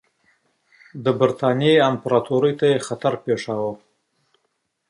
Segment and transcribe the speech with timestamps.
[1.03, 2.55] د برټانیې امپراطوري یې
[2.85, 3.71] تهدیدوله.